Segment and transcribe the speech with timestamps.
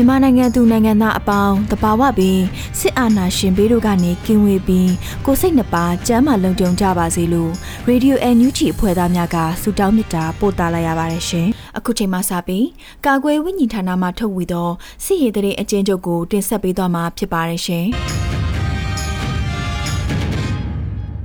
[0.00, 2.40] မြန်မာနိုင်ငံသူနိုင်ငံသားအပေါင်းတဘာဝပင်
[2.78, 4.92] စစ်အာဏာရှင်ဘေးတို့ကနေကင်းဝေးပြီး
[5.26, 7.52] ကိုစိတ်နှပါကျမ်းမာလုံခြုံကြပါစေလို့
[7.86, 11.46] ရေဒီယိုအန်ယူဂျီအဖွဲ့သားများကဆုတောင်းမေတ္တာပို့သလိုက်ရပါတယ်ရှင်။
[11.78, 12.66] အခုချိန်မှစပြီး
[13.06, 14.68] ကာကွယ်ဝိညာဉ်ဌာနမှထုတ်ဝေသော
[15.04, 17.84] စစ်ရေးတရေအကျဉ်းချုပ်ကိုတင်ဆက်ပေးသွားမှာဖြစ်ပါတယ်ရှင်။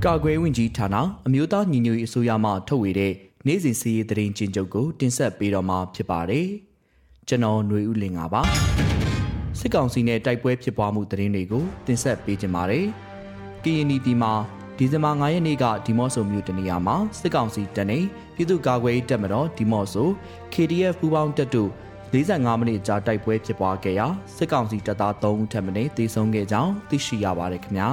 [0.04, 3.12] ကာကွယ်ဝင်ကြီးဌာနအမျိုးသားညီညွတ်ရေးအစိုးရမှထုတ်ဝေတဲ့
[3.46, 6.48] နေ့စဉ်စီးရေးတရင်ကျဉ်ချုပ်ကိုတင်ဆက်ပေးတော့မှာဖြစ်ပါတယ်။
[7.28, 8.42] ကျွန်တော်ຫນွေဦးလင်ပါ
[9.58, 12.86] စစ်ကောင်စီနဲ့တိုက်ပွဲဖြစ်ပွားမှုသတင်းတွေကိုတင်ဆက်ပေးကြပါမယ်။
[13.64, 14.32] ကရင်ပြည်မှာ
[14.78, 17.98] ဒီဇင်ဘာ9ရက်နေ့ကဒီမော့ဆိုမြို့တနေရာမှာစစ်ကောင်စီတပ်နေ
[18.34, 20.08] ပြည်သူ့ကာကွယ်ရေးတပ်မတော်ဒီမော့ဆို
[20.52, 21.70] KDF ပူးပေါင်းတပ်တို့
[22.12, 27.90] 45မိနစ်ကြာတိုက်ပွဲဖြစ်ပွားခဲ့ရာစစ်ကောင်စီတပ်သား3ဦးထပ်မံတေဆုံးခဲ့ကြောင်းသိရှိရပါတယ်ခင်ဗျာ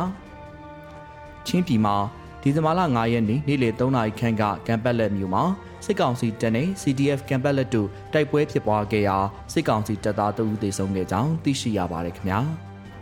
[1.47, 1.95] ။ချင်းပြည်မှာ
[2.43, 5.43] ဒီဇင်ဘာလ9ရက်နေ့နေ့လယ်3နာရီခန့်ကကံပတ်လက်မြို့မှာ
[5.85, 9.17] စစ်ကောင်စီတပ်နဲ့ CDF ကံပတ်လက်တို့တိုက်ပွဲဖြစ်ပွားခဲ့ရာ
[9.53, 12.39] စစ်ကောင်စီတပ်သားတဦးသေဆုံးခဲ့ကြောင်းသိရှိရပါတယ်ခင်ဗျာ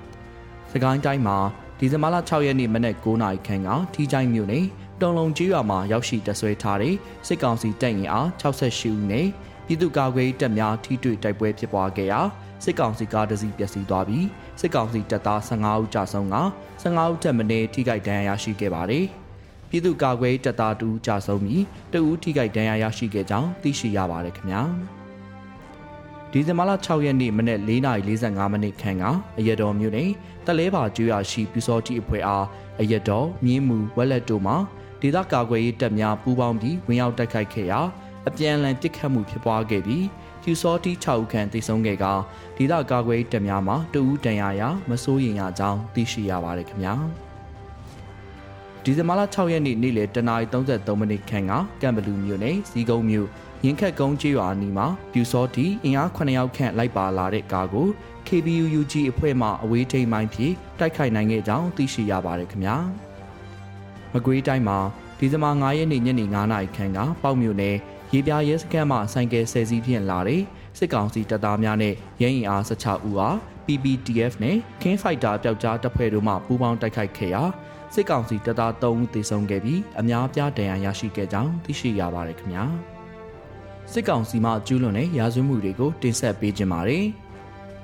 [0.72, 1.38] ။စကိုင်းတိုင်းမှာ
[1.80, 4.66] ဒီဇင်ဘာလ6ရက်နေ့မနက်9:00နာရီခန့်ကထီချိုင်းမြို့နယ်
[5.02, 6.96] တုံလုံးကြီးရွာမှာရောက်ရှိတဆွဲထားတဲ့
[7.28, 9.28] စစ်ကောင်စီတပ်ရင်အား68ဦးနဲ့
[9.66, 12.22] ပြည်သူ့ကာကွယ်ရေးတပ်များထိတွေ့တိုက်ပွဲဖြစ်ပွားခဲ့ရာ
[12.64, 14.25] စစ်ကောင်စီကားတစ်စီးပျက်စီးသွားပြီး
[14.59, 16.35] စစ်ကောင်စီတပ်သား15ဦးကြာဆုံးက
[16.84, 19.08] 15ဦးထက်မနည်းထိခိုက်ဒဏ်ရာရရှိခဲ့ပါတယ်။
[19.69, 21.63] ပြည်သူ့ကာကွယ်တပ်သားတူကြာဆုံးပြီး
[21.94, 24.62] တဦးထိခိုက်ဒဏ်ရာရရှိခဲ့ကြောင်းသိရှိရပါတယ်ခင်ဗျာ
[26.31, 29.03] ဒီဇင်ဘာလ6ရက်နေ့မနက်4:45မိနစ်ခန့်က
[29.40, 30.09] အရတော်မြို့နယ်
[30.46, 32.46] တလဲပါကျွော်ရှိပြူစောတိအဖွဲ့အား
[32.81, 34.53] အရတော်မြင်းမူဝက်လက်တို့မှ
[35.02, 37.79] ဒေသကာကွယ်ရေးတပ်များပူးပေါင်းပြီးဝင်ရောက်တိုက်ခိုက်ခဲ့ရာ
[38.28, 40.06] အပြန်အလှန်တစ်ခတ်မှုဖြစ်ပွားခဲ့ပြီး
[40.44, 42.06] ပြူစောတိ6ဦးခန့်တိုက်ဆုံခဲ့က
[42.58, 46.96] ဒေသကာကွယ်ရေးတပ်များမှတဦးတန်ရာရာမစိုးရင်ရကြောင်းသိရှိရပါတယ်ခင်ဗျာ။
[48.90, 53.28] ဒီဇင်ဘာလ6ရက်နေ့နေ့လယ်10:33မိနစ်ခန့်ကကံဘလူမြို့နယ်စီကုန်းမြို့
[53.66, 57.88] ရင်ခက်ကုန်းကျေးရွာအနီးမှာပြူစောတီအင်အား9ယောက်ခန့်လိုက်ပါလာတဲ့ကားကို
[58.28, 62.78] KBUUG အဖွဲ့မှအဝေးထိန်မိုင်းဖြင့်တိုက်ခိုက်နိုင်ခဲ့ကြောင်းသိရှိရပါတယ်ခင်ဗျာ။
[64.14, 64.78] မကွေးတိုင်းမှာ
[65.20, 67.76] ဒီဇင်ဘာ9ရက်နေ့ညနေ9:00နာရီခန့်ကပေါ့မြို့နယ်
[68.14, 70.42] ရေပြားရဲစခန်းမှဆိုင်ကယ်ဆယ်စီးဖြင့်လာတဲ့
[70.78, 73.36] စစ်ကောင်စီတပ်သားများနဲ့ရဲရင်အား16ဦးအား
[73.66, 77.44] PPTF နဲ့ King Fighter ပျောက်ကြားတပ်ဖွဲ့တို့မှပူးပေါင်းတိုက်ခိုက်ခဲ့ရာ
[77.94, 82.64] စစ်ကောင်စီတပ်သား3ဦးသေဆုံးခဲ့ပြီးအများအပြားဒဏ်ရာရရှိခဲ့ကြောင်းသိရှိရပါတယ်ခင်ဗျာ
[83.92, 87.06] စစ်ကောင်စီမှကျူးလွန်တဲ့ရာဇဝတ်မှုတွေကိုတင်ဆက်ပေးကြပါမယ်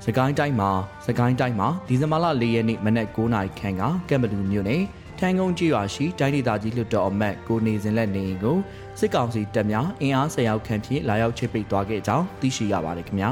[0.04, 0.70] စကိုင်းတိုင်းမှာ
[1.06, 4.82] စကိုင်းတိုင်းမှာဒီဇင်ဘာလ၄ရက်နေ့မနက်9:00နာရီခန့်ကကမ်ဘလူမြို့နယ်
[5.18, 8.56] ထန်းကုန်းကြီးရွာရှိတိုင်းဒေသကြီးလွှတ်တော်အမတ်ကိုနေစဉ်လက်နေကို
[8.98, 13.30] စစ်ကောင်စီတပ်များအင်အား၁၀ရောက်ခန့်ဖြင့်လာရောက်ချိတ်ပိတ်သွားခဲ့ကြောင်းသိရှိရပါတယ်ခင်ဗျာ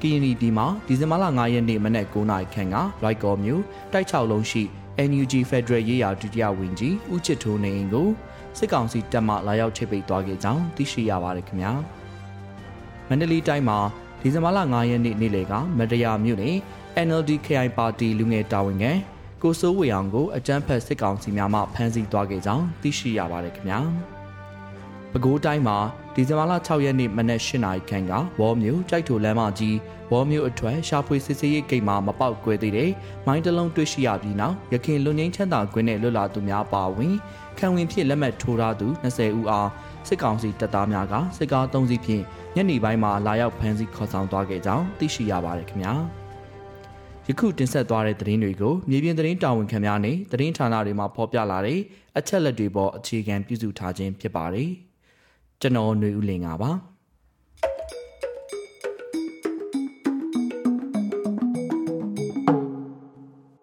[0.00, 3.62] ကီယနီပြည်မှာဒီဇင်ဘာလ9ရက်နေ့မနက်9:00နာရီခန့်ကရိုက်ကော်မြို့
[3.92, 4.64] တိုက်6လုံးရှိ
[5.08, 8.08] NUG Federal ရေးရာဒုတိယဝန်ကြီးဦးချစ်ထိုးနေအိမ်ကို
[8.58, 11.72] စစ်ကောင်စီတပ်မှလာရောက်ချိတ်ပိတ်သွားခဲ့ကြောင်းသိရှိရပါတယ်ခင်ဗျာ
[13.08, 13.78] မန္တလေးတိုင်းမှာ
[14.20, 16.56] ဒီဇင်ဘာလ9ရက်နေ့နေ့လယ်ကမတရားမြို့နယ်
[17.06, 18.92] NLD KI ပါတီလူငယ်တာဝန်ခံ
[19.42, 23.80] ကိုစိုးဝေအောင်ကိုအကြမ်းဖက်စစ်ကောင်စီများမှဖမ်းဆီးသွားခဲ့ကြောင်းသိရှိရပါတယ်ခင်ဗျာ
[25.12, 25.78] ပဲခူးတိုင်းမှာ
[26.14, 29.76] ဒီဇင်ဘာလ6ရက်နေ့မနက်8နာရီခန့်ကဝေါ်မြို့ကြိုက်ထိုလမ်းမကြီး
[30.12, 32.90] ဝေါ်မြို့အထွတ်ရှာဖွေစစ်ဆေးရေးဂိတ်မှာမပေါက်ကွဲသေးတဲ့
[33.26, 37.14] မိုင်းတလုံးတွေ့ရှိရပြီးနောက်ရခင်လွန်ငင်းချမ်းသာကွင်းနဲ့လွတ်လာသူများပါဝင်
[37.58, 39.68] ခံဝင်ဖြစ်လက်မှတ်ထိုးထားသူ20ဦးအား
[40.08, 42.22] စစ်ကောင်စီတပ်သားများကစစ်ကား3စီးဖြင့်
[42.56, 45.94] ညနေပိုင်းမှာလာရောက်ဖမ်းဆီးခေါ်ဆောင်သွားခဲ့ကြောင်းသိရှိရပါတယ်ခင်ဗျာ
[47.26, 51.80] ယခုတင်ဆက်သွားတဲ့သတင်းတွေကိုမြေပြင်သတင်းတာဝန်ခံများနဲ့သတင်းဌာနတွေမှာဖော်ပြလာတဲ့
[52.18, 54.70] အချက်လက်တွေပေါ်အခြေခံပြုစုထားခြင်းဖြစ်ပါတယ်။
[55.61, 56.71] ကျွန်တော်ຫນွေဦးလင်ပါ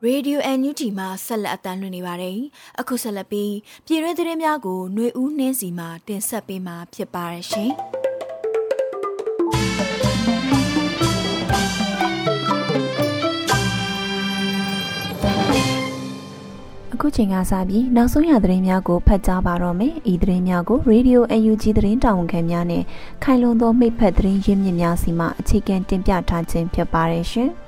[0.04, 2.38] ရေ ရေဒီယို NUG မှာဆက်လက်အသံလွှင့်နေပါတယ်။
[2.80, 3.54] အခုဆက်လက်ပြီး
[3.86, 7.72] ပြည်တွင်းသတင်းများကိုຫນွေဦးနှင်းစီမှတင်ဆက်ပေးမှာဖြစ်ပါရရှင်။
[16.95, 22.83] အခုချိန်ကစပြီးနောက်ဆုံးရသတင်းများကိုဖတ်ကြားပါတော့မယ်။ဤသတင်းများကို Radio UNG သတင်းတာဝန်ခံများနဲ့
[23.23, 27.51] ခိုင်လုံသောမိဖက်သတင်းရင်းမြစ်များစီမှအခြေခံတင်ပြထားခြင်းဖြစ်ပါရရှင်။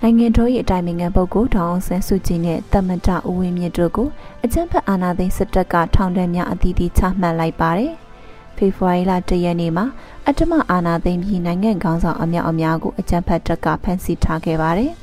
[0.00, 4.08] နိုင်ငံတော်၏အတိုင်ပင်ခံပုဂ္ဂိုလ်ဒေါအောင်ဆန်းစုကြည်နဲ့တမန်တဦးဝင်းမြင့်တို့ကို
[4.44, 7.92] အကြမ်းဖက်အာဏာသိမ်းစစ်တပ်ကထောင်ဒဏ်များအသီးသီးချမှတ်လိုက်ပါတယ်။
[8.56, 9.86] ဖေဖော်ဝါရီလ၁ရက်နေ့မှာ
[10.26, 14.92] အတ္တမအာဏာသိမ်းပြီးနိုင်ငံခေါင်းဆောင်အများအများကိုအကြမ်းဖက်တပ်ကဖမ်းဆီးထားခဲ့ပါတယ်။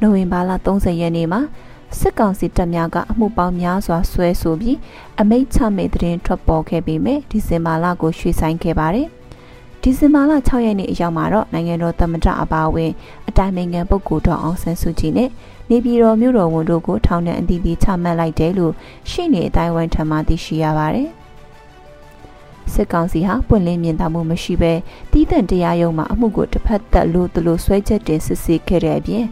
[0.00, 1.40] နိုဝင်ဘာလ30ရက်နေ့မှာ
[1.98, 4.76] စစ်ကောင်စီတပ်များကအမှုပေါင်းများစွာဆွဲဆိုပြီး
[5.20, 9.08] အမိတ်ချမိတ်သတင်းထွက်ပေါ်ခဲ့ပေမဲ့ဒီဇင်ဘာလကိုရွှေ့ဆိုင်းခဲ့ပါတယ်။
[9.82, 12.92] ဒီဇင်ဘာလ6ရက်နေ့အရောက်မှာတော့နိုင်ငံတော်သမ္မတအပါအဝင်
[13.28, 15.30] အတိုင်ပင်ခံပုဂ္ဂိုလ်တော်အောင်ဆန်းစုကြည်နဲ့
[15.70, 18.72] နေပြည်တော်မြို့တော်ဝန်တို့ကိုထောင်ဒဏ်အသီးသီးချမှတ်လိုက်တယ်လို့
[19.10, 21.08] ရှေ့နေအတိုင်းဝိုင်းထံမှသိရှိရပါတယ်။
[22.72, 24.72] စစ်ကောင်စီဟာပွင့်လင်းမြင်သာမှုမရှိဘဲ
[25.12, 29.24] တီးတန့်တရားရုံးမှာအမှုကိုတစ်ဖက်သက်လို့သူလို့ဆွဲချက်တင်စစ်ဆေးခဲ့တဲ့အပြင်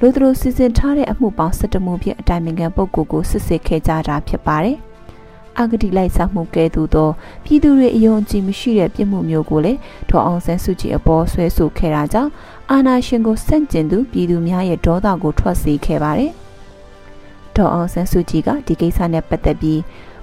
[0.00, 4.76] လူသူတို့စီစဉ်ထားတဲ့အမှုပေါင်း17မှုဖြင့်အတိုင်ပင်ခံပုဂ္ဂိုလ်ကိုစစ်ဆေးခဲ့ကြတာဖြစ်ပါတယ်။
[5.58, 7.08] အဂတိလိုက်စားမှုကဲ့သို့သော
[7.44, 9.78] ပြည်သူတွေအယုံကြည်မရှိတဲ့ပြစ်မှုမျိုးကိုလည်း
[10.10, 12.30] ဒေါ်အောင်ဆန်းစုကြည်အပေါ်ဆွဲဆိုခဲ့တာကြောင့်
[12.70, 16.32] အာဏာရှင်ကိုစန့်ကျင်သူပြည်သူများရဲ့ဒေါသကိုထွက်စေခဲ့ပါတယ်။
[17.56, 19.80] ဒေါ်အောင်ဆန်းစုကြည်ကဒီကိစ္စနဲ့ပတ်သက်ပြီး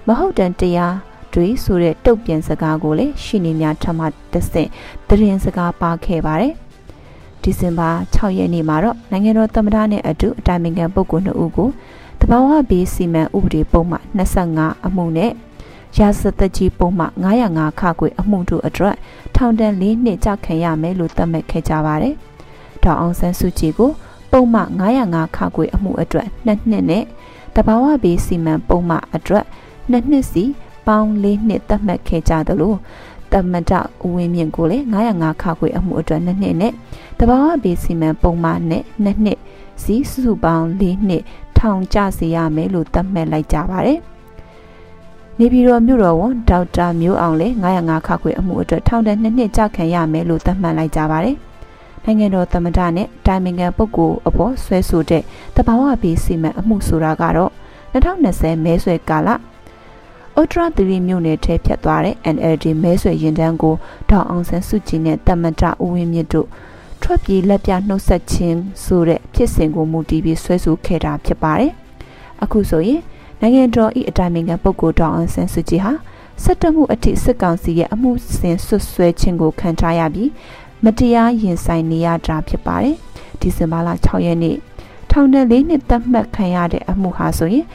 [0.08, 0.96] မဟုတ်တန်တရား
[1.34, 4.70] တွေဆိုတဲ့တုတ်ပြန်စကားကိုလည်းရှင်းနေများထမှတဆင့်
[5.08, 6.54] တရင်စကားပါခဲ့ပါတယ်။
[7.44, 11.70] ဒီဇင်ဘာ6ရက်နေ့မှာတော့နိုင်ငံတော်သမ္မတနဲ့အတူအတိုင်ပင်ခံပုဂ္ဂိုလ်2ဦးကို
[12.20, 13.98] တဘာဝဘေးစီမံဥပဒေပုံမှ
[14.42, 15.32] 25အမှုနဲ့
[15.98, 17.06] ရာဇသက်ကြီးပုံမှ
[17.44, 18.96] 905ခခွေအမှုတို့အတွက်
[19.36, 22.16] ထောင်ဒဏ်၄နှစ်ကြာခံရမယ်လို့သတ်မှတ်ခဲ့ကြပါတယ်။
[22.84, 23.92] ဒေါအောင်ဆန်းစုကြည်ကို
[24.32, 24.62] ပုံမှ
[25.00, 27.04] 905ခခွေအမှုအတွက်2နှစ်နဲ့
[27.56, 29.46] တဘာဝဘေးစီမံပုံမှအတွက်
[29.92, 30.44] 2နှစ်စီ
[30.88, 32.74] ပေါင်း၄နှစ်သတ်မှတ်ခဲ့ကြသလို
[33.34, 33.72] တမတ
[34.04, 36.74] ဦးဝင်းမြင့်ကိုလည်း905ခခွေအမှုအတွက်2နှစ်နဲ့
[37.20, 39.40] တဘာဝဘေးစီမံပုံမှနဲ့2နှစ်
[39.84, 41.24] စီစုစုပေါင်း၄နှစ်
[41.58, 44.00] ထောင်ကျစေရမယ်လို့သတ်မှတ်လိုက်ကြပါတယ်။
[45.40, 51.36] နေပြည်တော်မြို့တော်ဝန်ဒေါက်တာမျိုးအောင်လည်း905ခခွေအမှုအတွက်ထောင်ဒဏ်2နှစ်ကြာခံရမယ်လို့သတ်မှတ်လိုက်ကြပါတယ်။
[52.04, 55.24] နိုင်ငံတော်သမ္မတနဲ့တိုင်ပင်ခံပုဂ္ဂိုလ်အပေါ်ဆွဲဆိုတဲ့
[55.56, 57.52] တဘာဝဘေးစီမံအမှုဆိုတာကတော့
[57.94, 59.30] 2020မဲဆွဲကာလ
[60.42, 63.76] အထရာသီမြို့နယ်ထဲဖြတ်သွားတဲ့ NLD မဲဆွယ်ရင်တန်းကို
[64.10, 66.48] ဒေါအောင်ဆန်းစုကြည်နဲ့တမ္မတဦးဝင်းမြင့်တို့
[67.02, 71.72] ထွက်ပြေးလက်ပြနှုတ်ဆက်ခြင်းဆိုတဲ့ဖြစ်စဉ်ကိုမူတည်ပြီးဆွဲဆိုခဲ့တာဖြစ်ပါတယ်။
[72.44, 73.02] အခုဆိုရင်
[73.40, 75.92] နိုင်ငံတော်၏အတိုင်ပင်ခံပုဂ္ဂိုလ်တောင်အောင်ဆန်းစုကြည်ဟာ
[76.44, 80.30] စက်တမှုအထိစစ်ကောင်စီရဲ့အမှုစဉ်ဆွဆွဲခြင်းကိုခံထားရပြီး
[80.84, 82.96] မတရားရင်ဆိုင်နေရတာဖြစ်ပါတယ်။
[83.40, 84.58] ဒီဇင်ဘာလ6ရက်နေ့
[85.12, 87.66] ထောင်ဒဏ်၄နှစ်သတ်မှတ်ခံရတဲ့အမှုဟာဆိုရင်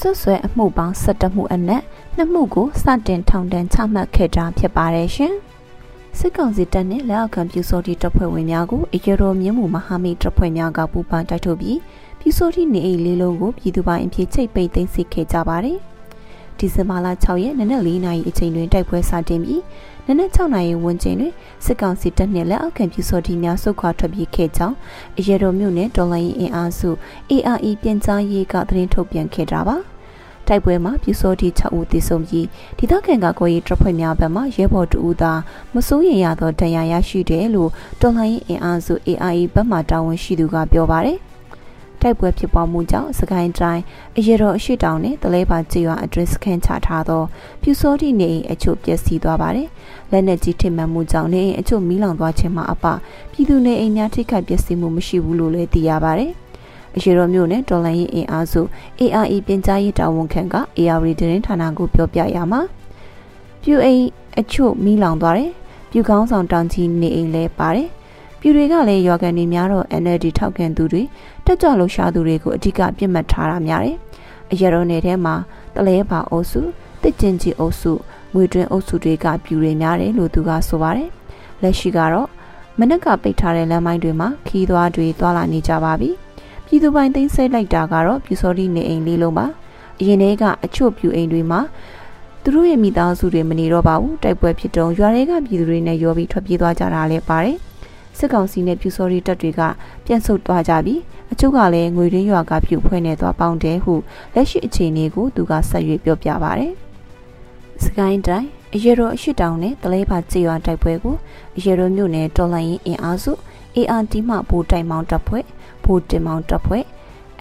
[0.00, 1.82] ဆွဆွဲအမှုပေါင်း17မှုအနက်
[2.16, 5.34] နှစ်မှုကိုစတင်ထောင်ဒဏ်ချမှတ်ခဲ့တာဖြစ်ပါတယ်ရှင်။
[6.18, 11.78] စစ်ကောင်စီတပ်နဲ့လက်အောက်ခံပြူစောတိတပ်ဖွဲ့ဝင်များကိုအကြတော်မြင်းမှုမဟာမိတ်တပ်ဖွဲ့များကပူးပေါင်းတိုက်ထုတ်ပြီး
[12.20, 15.78] ပြူစောတိနေအိမ်လေးလုံးကိုပြည်သူပိုင်အဖြစ်ချိတ်ပိတ်သိမ်းဆည်းခဲ့ကြပါတယ်။
[16.60, 19.62] ဒီဇင်ဘာလ6ရက်နနက်4နာရီအချိန်တွင်တိုက်ပွဲစတင်ပြီး
[20.06, 21.32] နနက်6နာရီဝန်းကျင်တွင်
[21.64, 24.76] စစ်ကောင်စီတပ်နှင့်လက်အောက်ခံပြူစောတိများဆုတ်ခွာထွက်ပြေးခဲ့ကြောင်း
[25.18, 26.90] အရတော်မြို့နယ်တော်လိုင်းအင်အားစု
[27.30, 29.76] ARE ပြန်ကြားရေးကသတင်းထုတ်ပြန်ခဲ့တာပါ။
[30.46, 32.46] တိုက်ပွဲမှာပြူစောတိ6ဦးသေဆုံးပြီး
[32.78, 35.32] ဒေသခံကကိုရေးတပ်ဖွဲ့များဘက်မှရဲဘော်2ဦးသာ
[35.74, 37.70] မစိုးရိမ်ရသောဒဏ်ရာရရှိတယ်လို့
[38.00, 41.18] တော်လှန်ရေးအင်အားစု AIE ဘက်မှတာဝန်ရှိသူကပြောပါတယ်။
[42.02, 43.82] တိုက်ပွဲဖြစ်ပွားမှုကြောင့်စကိုင်းတိုင်း
[44.18, 47.22] အရတော်အရှိတောင်နဲ့တလဲပါကျေးရွာအတွင်းစခန်းချထားသော
[47.62, 49.68] ပြူစောတိနေအိမ်အချို့ပျက်စီးသွားပါတယ်။
[50.10, 52.84] လက်နက်ကြီးထိမှန်မှုကြောင့်နေအိမ်အချို့မီးလောင်သွားခြင်းမှာအပ
[53.32, 56.32] ပြည်သူနေအိမ်များထိခိုက်ပျက်စီးမှုမရှိဘူးလို့လည်းသိရပါတယ်။
[56.96, 58.60] အရှိတော်မြို့နယ်တော်လန်ရေးအင်အားစု
[59.00, 62.60] ARE ပြင်ကြားရေးတာဝန်ခံက AR သတင်းဌာနကိုပြောပြရမှာ
[63.62, 64.04] ပြူအိမ်
[64.38, 65.52] အချို့မိလောင်သွားတယ်
[65.90, 67.88] ပြူကောင်းဆောင်တောင်ကြီးနေအိမ်လဲပါတယ်
[68.40, 71.02] ပြူတွေကလည်းရွာကန်တွေများတော့ NLD ထောက်ခံသူတွေ
[71.50, 73.96] တက်ကြွလှရှားသူတွေကိုအဓိကပြစ်မှတ်ထားတာများတယ်
[74.52, 75.34] အရတော်နယ်ထဲမှာ
[75.74, 76.60] တလဲပါအုပ်စု
[77.02, 77.92] တစ်ကျင်ကြီးအုပ်စု
[78.34, 81.10] ငွေတွင်အုပ်စုတွေကပြူတွေများတယ်လို့သူကဆိုပါတယ်
[81.62, 82.28] လက်ရှိကတော့
[82.78, 86.10] မနက်ကပိတ်ထားတဲ့လမ်းမိုင်းတွေမှာခီးသွားတွေသွာလာနေကြပါပြီ။
[86.66, 89.46] ပြည်သူပိုင်သိမ်းဆည်းလိုက်တာကတော့ပြူစောတိနေအိမ်လေးလုံးပါ
[90.00, 91.60] အရင်တည်းကအချို့ပြူအိမ်တွေမှာ
[92.42, 97.56] သူတို့ရဲ့မိသားစုတွေမနေတော့ပါဘူးတိုက်ပွဲဖြစ်တုန်းရွာတွေကပြည်သူတွေနဲ့ရောပြီးထွက်ပြေးသွားကြတာလည်းပါတယ်
[98.20, 99.60] စစ်ကောင်စီနဲ့ပြူစောတိတပ်တွေက
[100.04, 101.00] ပြန်ဆုတ်သွားကြပြီး
[101.32, 103.94] အချို့ကလည်းငွေရင်းရွာကပြူဖွဲ့နေသွားပေါင်းတယ်ဟု
[104.34, 106.72] လက်ရှိအခြေအနေကိုသူကဆက်ရွေးပြောပြပါတယ်
[107.84, 111.16] စကိုင်းတိုင်းအရေတော်အရှိတောင်နဲ့တလဲပါကြေးရွာတိုက်ပွဲကို
[111.56, 113.32] အရေတော်မြို့နယ်တော်လိုင်းရင်အင်အားစု
[113.76, 115.44] ARD မှဘိုးတိုင်မောင်တပ်ဖွဲ့
[115.84, 116.84] ဘိုးတင်မောင်တပ်ဖွဲ့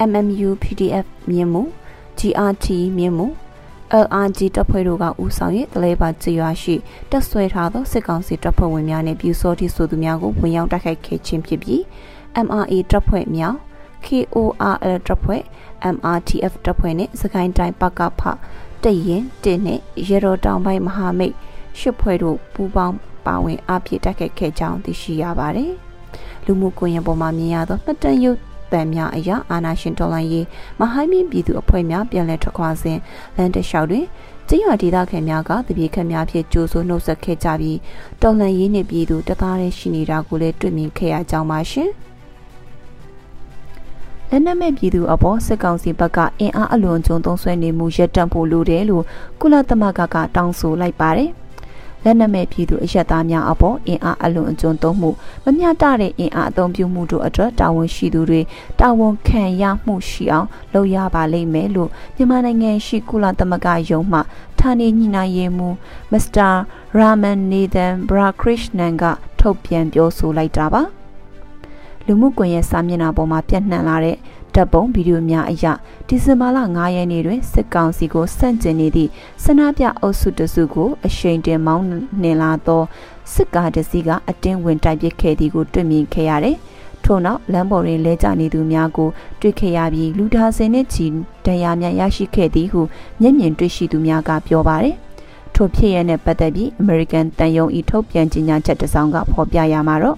[0.10, 1.64] MMU PDF မြင်းမှု
[2.20, 2.68] GRT
[2.98, 3.28] မြင်းမှု
[4.04, 6.76] LRG တပ်ဖွဲ့တို့ကဦးဆောင်၍တလဲပါကြေးရွာရှိ
[7.12, 11.82] တက်ဆွဲထားသောစစ်ကောင်စီတပ်ဖွဲ့ဝင်များနှင့်ပြူစောတိဆိုသူများကိုဝင်ရောက်တိုက်ခိုက်ခဲ့ခြင်းဖြစ်ပြီး
[12.46, 13.54] MRA တပ်ဖွဲ့များ
[14.06, 15.42] KORL တပ်ဖွဲ့
[15.96, 18.22] MRTF တပ်ဖွဲ့နှင့်စကိုင်းတိုင်းပကဖ
[18.84, 21.36] တရင်တင်းနှင့်ရေတော်တောင်ပိုင်းမဟာမိတ်
[21.80, 25.74] ရှစ်ဖွဲ့တို့ပူးပေါင်းပါဝင်အပြည့်တိုက်ခိုက်ခဲ့ကြောင်းသိရှိရပါတယ်။
[26.46, 28.40] လူမှုကွန်ရက်ပေါ်မှာမြင်ရသောမှတ်တမ်းရုပ်
[28.74, 30.46] တံများအရာအာနာရှင်တော်လိုင်းရေး
[30.80, 32.98] မဟိုင်းမင်းပြည်သူအဖွဲ့များပြန်လည်ထွက်ခွာစဉ်
[33.36, 34.06] လမ်းတလျှောက်တွင်
[34.48, 37.78] ကျင်းရွာဒေသခံများကတပြေခက်များဖြင့်ကြိုးဆိုနှုတ်ဆက်ခဲ့ကြပြီး
[38.22, 41.92] တော်လှန်ရေးနှင့်ပြည်သူတသားတည်းရှိနေတာကိုလည်းတွေ့မြင်ခဲ့ရကြောင်းပါရှင်။
[44.30, 49.04] လက်နက်မဲ့ပြည်သူအပေါ်စစ်ကောင်စီဘက်ကအင်အားအလွန်ကျွံသုံးဆွဲနေမှုရပ်တန့်ဖို့လိုတယ်လို့
[49.40, 51.30] ကုလသမဂ္ဂကတောင်းဆိုလိုက်ပါတယ်။
[52.04, 55.10] လက်နက်မဲ့ပြည်သူအရက်သားများအပေါ်အင်အားအလွန်အကျွံသုံးမှု
[55.44, 58.42] မမျှတတဲ့အင်အားအသုံးပြုမှုတို့အတွက်တာဝန်ရှိသူတွေ
[58.80, 64.20] တာဝန်ခံရမှုရှိအောင်လုပ်ရပါလိမ့်မယ်လို့မြန်မာနိုင်ငံရှိကုလသမဂ္ဂယုံမှ
[64.60, 65.76] ဌာနေညှိနှိုင်းရေးမှူး
[66.12, 66.50] မစ္စတာ
[66.98, 69.04] ရာမန်နေသန်ဘရာခရစ်နန်က
[69.40, 70.84] ထုတ်ပြန်ပြောဆိုလိုက်တာပါ။
[72.06, 74.18] လူမှုကွန်ရက်စာမျက်နှာပေါ်မှာပြန့်နှံ့လာတဲ့
[74.56, 75.66] ဓာတ်ပုံဗီဒီယိုများအရ
[76.08, 79.10] ဒီဇင်ဘာလ9ရက်နေ့တွင်စစ်ကောင်စီကိုစန့်ကျင်နေသည့်
[79.44, 81.86] ဆန္ဒပြအုပ်စုတစုကိုအရှိန်တင်မောင်း
[82.22, 82.84] နှင်လာသော
[83.34, 86.58] စစ်ကားတစ်စီးကအတင်းဝင်တိုက်ပစ်ခဲ့သည်ကိုတွေ့မြင်ခဲ့ရတယ်။
[87.04, 89.10] ထို့နောက်လမ်းပေါ်တွင်လဲကျနေသူများကို
[89.42, 91.06] တွေ့ခဲ့ရပြီးလူဒါစင်နှင့်ချီ
[91.46, 92.82] ဒဏ်ရာများရရှိခဲ့သည်ဟု
[93.22, 94.96] မျက်မြင်တွေ့ရှိသူများကပြောပါတယ်။
[95.56, 100.18] ထိုဖြစ်ရတဲ့ပတ်သက်ပြီး American တန်ယုံဤထုတ်ပြန်ကြေညာချက်တစ်စောင်ကဖော်ပြရမှာတော့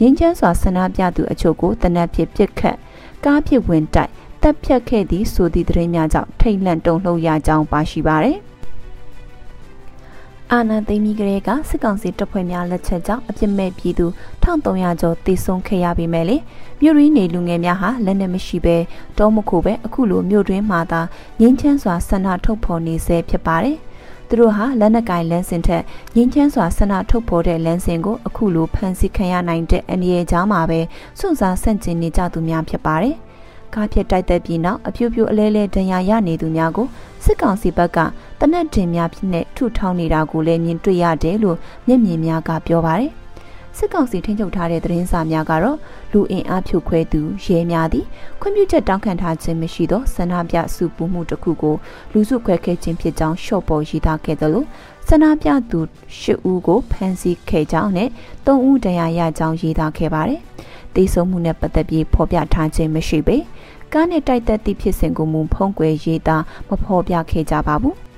[0.00, 2.76] ငင်းချမ်းစွာဆန္ဒပြသူအချို့ကိုတနက်ဖြစ်ပစ်ခတ်
[3.24, 4.10] ကားဖြစ်ဝင်တိုက်
[4.42, 8.38] တပ်ဖြတ်ခဲ့သည့်ဆိုသည့်သတင်းများကြောင့်ထိတ်လန့်တုန်လှုပ်ရကြောင်းပါရှိပါရယ်
[10.52, 14.06] အာဏာသိမ်းပြီးကလေးကစစ်ကောင်စီတပ်ဖွဲ့များလက်ချက်ကြောင့်အပြစ်မဲ့ပြည်သူ
[14.44, 16.36] 1300ကျော်တေဆုံးခဲ့ရပေမဲ့လေ
[16.80, 18.76] မြို့ရင်းနေလူငယ်များဟာလက်နက်မရှိဘဲ
[19.18, 21.00] တောမခုပဲအခုလိုမြို့တွင်းမှာသာ
[21.40, 23.78] ငင်းချမ်းစွာဆန္ဒထုတ်ဖော်နေဆဲဖြစ်ပါတယ်။
[24.30, 25.82] သူတို့ဟာလက်နက်ကင်လန်းစင်ထက်
[26.14, 30.80] ငင်းချမ်းစွာဆန္ဒထုတ်ဖော်တဲ့လန်းစင်ကိုအခုလိုဖန်ဆီးခံရနိုင်တဲ့အန္တရာယ်ကြားမှာပဲ
[31.18, 33.16] စွန့်စားဆန့်ကျင်နေကြသူများဖြစ်ပါတယ်။
[33.74, 36.86] ကားဖြစ်တိုက်တဲ့ပြီးနောက်အပြူပြူအလဲလဲဒဏ်ရာရနေသူများကို
[37.24, 37.98] စစ်ကောင်စီဘက်က
[38.40, 41.56] တနက်တင်များဖြစ်နေထုထောင်းနေတာကိုလည်းမြင်တွေ့ရတယ်လို့
[41.86, 43.10] မျက်မြင်များကပြောပါတယ်
[43.76, 45.78] စစ်ကောင်စီထိန်းချုပ်ထားတဲ့သတင်းစာများကတော့
[46.12, 48.04] လူအင်အားဖြိုခွဲသူရဲများသည်
[48.40, 51.74] ခွင့်ပြုချက်တောင်းခံထားခြင်းမရှိသောဆန္ဒပြစုပူမှုတစ်ခုကို
[52.12, 54.66] လူစုခွဲခဲ့ခြင်းဖြစ်ကြောင်းရှော့ပေါ်ရေးသားခဲ့တယ်လို့
[55.08, 55.80] ဆန္ဒပြသူ
[56.20, 58.08] ၈ဦးကိုဖမ်းဆီးခဲ့ကြောင်းနဲ့
[58.46, 60.40] ၃ဦးတရားရကြောင်းရေးသားခဲ့ပါတယ်။
[60.94, 63.36] တေဆုံးမှုနဲ့ပတ်သက်ပြီးဖော်ပြထားခြင်းမရှိပေ
[63.92, 67.96] ကားနဲ့တိုက်သက်သည့်ဖြစ်စဉ်ကိုမူဖုံးကွယ်ရေးသားမဖော်ပြခဲ့ကြပါဘူး။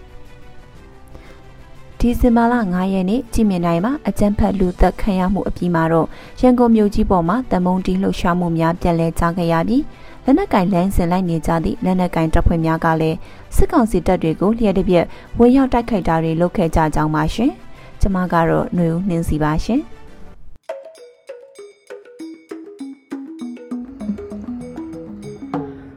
[2.04, 6.08] ဒီဇင်ဘာလ9ရက်နေ့ကြည်မြင်တိုင်းမှာအကြမ်းဖက်လူသက်ခံရမှုအပြီးမှာတော့
[6.40, 9.84] ရန်ကုန်မြို့ကြီးပေါ်မှာတမုံတီလှုပ်ရှားမှုများပြန်လည်ကြားခဲ့ရပြီး
[10.24, 13.16] လက်နက်ကင်လမ်းစဉ်လိုက်နေကြသည့်လက်နက်ကင်တပ်ဖွဲ့များကလည်း
[13.56, 15.06] စစ်ကောင်စီတပ်တွေကိုလျှက်တစ်ပြက်
[15.38, 17.50] ဝင်ရောက်တိုက်ခိုက်တာတွေလုပ်ခဲ့ကြကြောင်းပါရှင်။
[18.00, 19.80] ကျွန်မကတော့ຫນွေဦးနှင်းစီပါရှင်။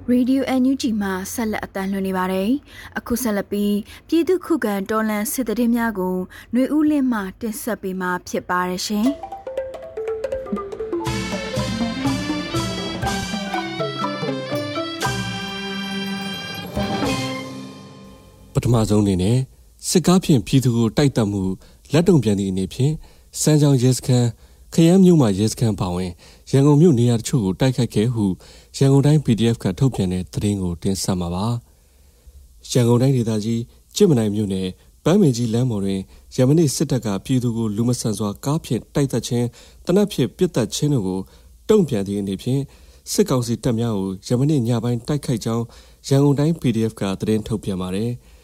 [0.09, 2.50] ရေဒီယို NUG မှာဆက်လက်အသံလွှင့်နေပါတယ်။
[2.97, 3.75] အခုဆက်လက်ပြီး
[4.07, 6.15] ပြည်သူခုခံတော်လှန်စစ်တရင်များကို
[6.51, 9.07] ຫນွေဦးလင်းမှတင်ဆက်ပေးမှာဖြစ်ပါတယ်ရှင်။
[18.53, 19.38] ပထမဆုံးအနေနဲ့
[19.89, 21.41] စစ်ကားဖြင့်ပြည်သူကိုတိုက်တက်မှု
[21.93, 22.93] လက်တုံပြန်သည့်အနေဖြင့်
[23.41, 24.27] စမ်းချောင်းရဲစခန်း
[24.75, 26.12] ခရမ်းမြို့မှာရဲစခန်းပါဝင်
[26.51, 28.25] ရန်ကုန်မြို့နေရာတချို့ကိုတိုက်ခိုက်ခဲ့ဟု
[28.77, 31.46] ရန်ကုန်တိုင်း PDF ကထုတ်ပြန်တဲ့သတင်းကိုတင်ဆက်မှာပါ
[32.72, 33.62] ရန်ကုန်တိုင်းဒေသကြီး
[33.96, 34.67] ကြစ်မနိုင်မြို့နယ်
[35.03, 36.00] ပန်းမင်ကြီးလမ်းပေါ်တွင်
[36.36, 39.48] ရမနေ့စစ်တပ်ကပြည်သူကိုလူမဆန်စွာကားဖြင့်တိုက်သက်ခြင်း
[39.86, 41.20] တနက်ဖြင့်ပစ်တက်ခြင်းတို့ကို
[41.70, 42.62] တုံ့ပြန်သည့်အနေဖြင့်
[43.12, 45.65] စစ်ကောင်စီတပ်များကိုရမနေ့ညပိုင်းတိုက်ခိုက်ကြောင်း
[46.08, 48.12] ရန်ကုန်တိုင်း PDF ကသတင်းထုတ်ပြန်ပါတယ်။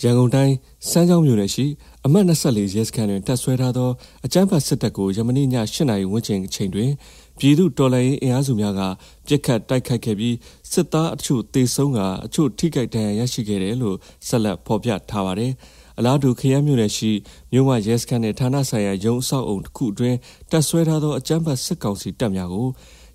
[0.00, 0.54] ရန်ကုန်တိုင်း
[0.90, 1.66] စမ်းချောင်းမြို့နယ်ရှိ
[2.06, 3.90] အမှတ်24ရဲစခန်းတွင်တပ်ဆွဲထားသော
[4.26, 6.90] အကြမ်းဖက်စစ်တပ်ကိုယမနေ့ည8နာရီဝန်းကျင်အချိန်တွင်
[7.38, 8.80] ပြည်သူတော်လှန်ရေးအင်အားစုများက
[9.26, 10.36] ပြစ်ခတ်တိုက်ခိုက်ခဲ့ပြီး
[10.72, 13.96] စစ်သားအချို့တေဆုံးကအချို့ထိခိုက်ဒဏ်ရာရရှိခဲ့တယ်လို့
[14.28, 15.52] ဆက်လက်ဖော်ပြထားပါတယ်။
[15.98, 17.10] အလားတူခရမ်းမြို့နယ်ရှိ
[17.52, 20.18] မြို့မရဲစခန်းနဲ့ဌာနဆိုင်ရာရုံးအဆောက်အုံတစ်ခုအတွင်း
[20.50, 22.68] တပ်ဆွဲထားသောအကြမ်းဖက်စစ်ကောင်စီတပ်များကို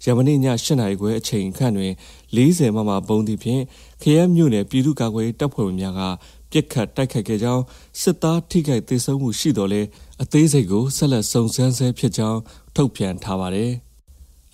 [0.05, 1.93] ရမနေ့ည8နာရီခွဲအချိန်ခန့်တွင်
[2.36, 3.63] 40မမပုံသည့်ဖြင့်
[4.01, 6.01] ခရမ်းမြို့နယ်ပြည်သူ့ကာကွယ်တပ်ဖွဲ့ဝင်များက
[6.51, 7.63] ပြစ်ခတ်တိုက်ခိုက်ခဲ့ကြောင်း
[8.01, 9.82] စစ်သားထိခိုက်ဒေဆုံးမှုရှိတော်လဲ
[10.22, 12.39] အသေးစိတ်ကိုဆက်လက်စုံစမ်းဆဲဖြစ်ကြောင်း
[12.75, 13.72] ထုတ်ပြန်ထားပါတယ်။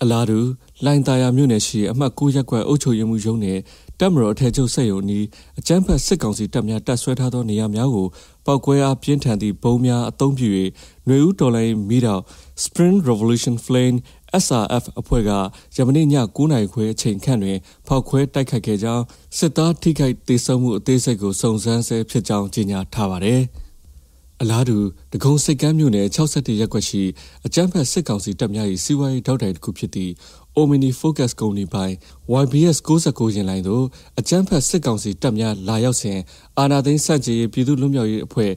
[0.02, 0.40] အလားတူ
[0.84, 3.58] လိုင်တာယာမြို့နယ်ရှိအမှတ်9ရပ်ကွက်အုပ်ချုပ်ရေးမှူးရုံးနယ်
[4.00, 5.24] တပ်မတော်အထက်ချုပ်ဆက်ရုံနီး
[5.58, 8.06] အကြမ်းဖက်စစ်ကောင်စီတပ်များတပ်ဆွဲထားသောနေရာများကို
[8.46, 10.48] ပောက်ကွဲအားပြင်းထန်သည့်ဘုံများအုံပြု၍
[11.06, 12.22] ຫນွေဦးတော်လိုင်းမီးတောက်
[12.64, 13.96] Spring Revolution Flame
[14.42, 15.30] SRF အဖွဲ့က
[15.76, 19.04] ယမနေ့ည9နာရီခွဲအချိန်ခန့်တွင်ဖောက်ခွဲတိုက်ခိုက်ခဲ့ကြောင်း
[19.38, 23.42] စစ်သားထိခိုက်ဒေဆုံးမှုအသေးစိတ်ကိုစုံစမ်းဆဲဖြစ်ကြောင်းကြေညာထားပါတယ်။
[24.42, 24.78] အလားတူ
[25.12, 27.02] ဒဂုံစိတ်ကမ်းမြို့နယ်61ရပ်ကွက်ရှိ
[27.46, 30.12] အကြမ်းဖက်စစ်ကောင်စီတပ်များ၏စီးပွားရေးထောက်တိုင်တစ်ခုဖြစ်သည့်
[30.58, 31.94] Omni Focus ကုမ္ပဏီပိုင်
[32.42, 33.84] YBS 69ရင်လိုင်းသို့
[34.18, 36.18] အကြမ်းဖက်စစ်ကောင်စီတပ်များလာရောက်စဉ်
[36.58, 38.52] အာဏာသိမ်းစန့်ကျင်ရေးပြည်သူ့လွတ်မြောက်ရေးအဖွဲ့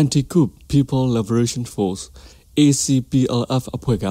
[0.00, 2.02] Anti-Coup People Liberation Force
[2.60, 4.06] ACPLF အဖွဲ့က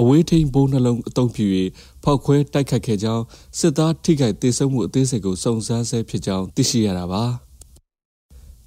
[0.00, 1.46] အဝေးထိန်ဘုံနှလုံးအုံပြု၍
[2.04, 3.24] ဖောက်ခွဲတိုက်ခတ်ခဲ့ကြောင်း
[3.58, 7.24] စစ်သားထိခိုက်ဒေဆုံးမှုအသေးစိတ်ကိုစုံစမ်းဆဲဖြစ်ကြောင်းသိရှိရတာပါ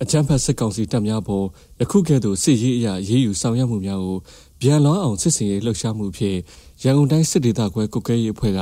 [0.04, 1.46] အချမ်းဖတ်စစ်ကောင်စီတပ်များပေါ်
[1.82, 4.18] ယခုကဲ့သို့စစ်ရေးအရာရေးယူဆောင်ရွက်မှုများကို
[4.64, 6.38] ဗျံလောင်းအောင်စစ်စင်ရေးလှုပ်ရှားမှုဖြင့်
[6.84, 8.60] ရန်ကုန်တိုင်းစစ်ဒေသခွဲကုကဲရေးအဖွဲ့က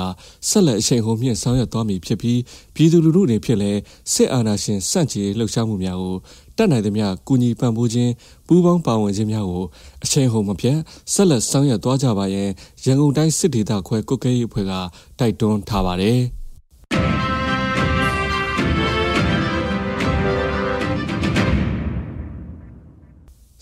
[0.49, 2.39] ဆက်လက်အချိန်ဟုန်မြင့်ဆောင်ရွက်သွားမည်ဖြစ်ပြီး
[2.75, 3.79] ပြည်သူလူထုအနေဖြင့်လည်း
[4.13, 6.15] စစ်အာဏာရှင်စန့်ကျင်ရေးလှုပ်ရှားမှုများကို
[6.59, 8.11] တတ်နိုင်သမျှကူညီပံ့ပိုးခြင်း
[8.47, 9.65] ပူးပေါင်းပါဝင်ခြင်းများကို
[10.03, 10.77] အချိန်ဟုန်မပြတ်
[11.13, 12.49] ဆက်လက်ဆောင်ရွက်သွားကြပါရန်
[12.85, 14.73] ရန်ကုန်တိုင်းစစ်ဒေသခွဲကုကဲရေးအဖွဲ့က
[15.19, 16.19] တိုက်တွန်းထားပါတယ်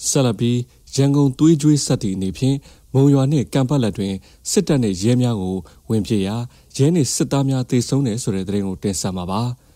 [0.09, 0.51] ဆလဘီ
[0.95, 2.57] ရန်ကုန်သွေးကြွေးဆက်သည့်အနေဖြင့်
[2.93, 4.13] မုံရွာနှင့်ကံပတ်လက်တွင်
[4.51, 5.57] စစ်တပ်နှင့်ရဲများကို
[5.89, 6.35] ဝင်ပြေရာ
[6.77, 9.43] ရဲနှင့်စစ်သားများတေဆုံးတယ်ဆိုတဲ့သတင်းကိုတင်ဆက်မှာပါ။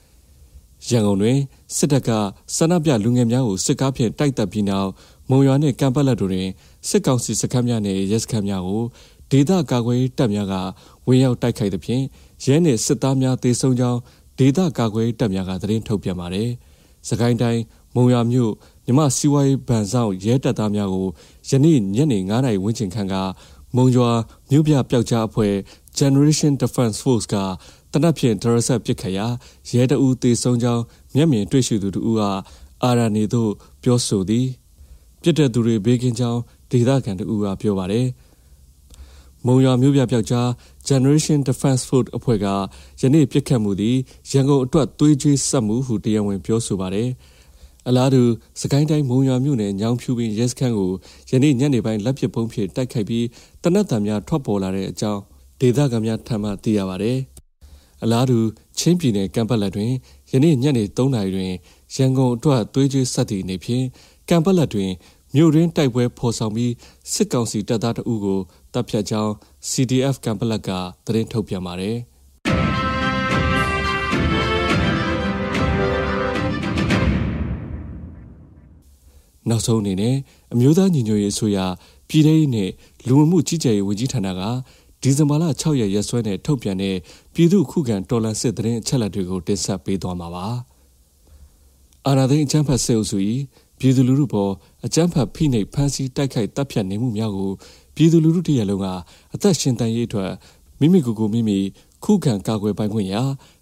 [0.88, 1.38] ရန်ကုန်တွင်
[1.76, 2.10] စစ်တပ်က
[2.56, 4.90] ဆန္ဒပြလူငယ်များကိုစစ်ကားဖြင့်တိုက်တပ်ပြီးနောက်
[5.30, 6.50] မုံရွာနှင့်ကံပတ်လက်တို့တွင်
[6.88, 8.84] စစ်ကောင်စီစခန်းများနှင့်ရဲစခန်းများကို
[9.32, 10.56] ဒေသကာကွယ်ရေးတပ်များက
[11.08, 12.04] ဝင်ရောက်တိုက်ခိုက်သဖြင့်
[12.44, 14.00] ရဲနှင့်စစ်သားများတေဆုံးကြောင်း
[14.40, 16.50] ဒေသကာကွယ်ရေးတပ်များကသတင်းထုတ်ပြန်ပါတယ်။
[17.08, 17.62] စကိုင်းတိုင်း
[17.96, 18.52] မုံရွာမြို့
[18.86, 21.08] မြမစီဝိုင်းဗန်ဆောင်ရဲတပ်သားများကို
[21.50, 23.16] ယနေ့ညနေ9:00နာရီဝန်းကျင်ခန့်က
[23.76, 24.10] မုံရွာ
[24.50, 25.54] မြို့ပြပျောက်ကြားအဖွဲ့
[26.00, 27.36] Generation Defense Force က
[27.91, 29.27] တနက်ဖြန်ဒရဆက်ပစ်ခတ်ရာ
[29.69, 30.83] ရဲတအူးတေဆုံးကြောင်း
[31.15, 32.21] မျက်မြင်တွေ့ရှိသူတို့က
[32.83, 33.51] အာရနေသို့
[33.83, 34.48] ပြောဆိုသည်
[35.21, 36.39] ပြစ်တဲ့သူတွေဘေးကင်းကြောင်း
[36.71, 38.07] ဒေသခံတို့ကပြောပါတယ်
[39.45, 40.48] မုံရွာမြို့ပြပျောက်ကြား
[40.88, 42.48] Generation Defense Force အဖွဲ့က
[43.01, 43.98] ယနေ့ပြစ်ခတ်မှုသည်
[44.31, 47.10] ရန်ကုန်အတွက်သွေးကြွေးဆက်မှုဟုတရားဝင်ပြောဆိုပါတယ်။
[47.88, 48.21] အလားတူ
[48.62, 50.91] စကိုင်းတိုင်းမုံရွာမြို့နယ်ညောင်ဖြူပင်ရဲစခန်းကို
[51.30, 53.25] ယနေ့ညနေပိုင်းလက်ပစ်ပုံးဖြင့်တိုက်ခိုက်ပြီး
[53.63, 55.21] တနက်တံများထွက်ပေါ်လာတဲ့အကြောင်း
[55.60, 57.13] ဒေသခံများထံမှသိရပါဗျ။
[58.04, 58.40] အလားတူ
[58.78, 59.92] ချင်းပြည်နယ်ကံပတ်လက်တွင်
[60.32, 61.54] ယနေ့ညနေ3နာရီတွင်
[61.96, 63.86] ရန်ကုန်အတွက်သွေးကြွေးဆက်သည့်အနေဖြင့်
[64.30, 64.92] ကံပတ်လက်တွင်
[65.36, 66.74] မြို့ရင်းတိုက်ပွဲဖော်ဆောင်ပြီး
[67.14, 68.40] စစ်ကောင်စီတပ်သားတအုပ်ကို
[68.74, 69.34] တပ်ဖြတ်ကြောင်း
[69.70, 70.70] CDF ကံပလက်က
[71.06, 71.98] သတင်းထုတ်ပြန်ပါတယ်။
[79.50, 80.16] နောက်ဆုံးအနေနဲ့
[80.54, 81.60] အမျိုးသားညီညွတ်ရေးအစိုးရ
[82.10, 82.70] ပြည်ထောင်စုနဲ့
[83.08, 84.42] လူဝင်မှုကြီးကြပ်ရေးဝန်ကြီးဌာနက
[85.02, 86.96] ဒီဇင်ဘာလ6ရက်ရက်စွဲနဲ့ထုတ်ပြန်တဲ့
[87.34, 90.48] ပြည်သူ့ခုခံတော်လှန်စစ်တရင်အချက်လက်တွေကိုတင်ဆက်ပေးသွားမှာပါ။
[92.08, 93.18] အာဏာသိမ်းအကြမ်းဖက်စစ်အုပ်စု၏
[93.80, 94.52] ပြည်သူလူထုပေါ်
[94.86, 97.52] အကြမ်းဖက်ဖိနှိပ်ဖမ်းဆီးတိုက်ခိုက်တပ်ဖြတ်နေမှုများကို
[97.96, 98.86] ပြည်သူလူထုတရလုံးက
[99.34, 100.32] အသက်ရှင်တန်ရေးအတွက်
[100.80, 101.60] မိမိကိုယ်ကိုမိမိ
[102.04, 103.22] ခုခံကာကွယ်ပိုင်ခွင့်ရာ